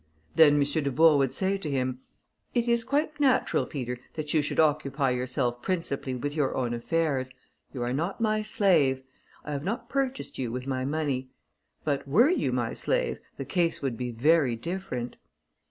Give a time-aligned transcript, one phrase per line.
[0.33, 0.61] Then M.
[0.63, 1.99] Dubourg would say to him:
[2.55, 7.29] "It is quite natural, Peter, that you should occupy yourself principally with your own affairs;
[7.71, 9.03] you are not my slave;
[9.45, 11.29] I have not purchased you with my money:
[11.83, 15.17] but were you my slave, the case would be very different."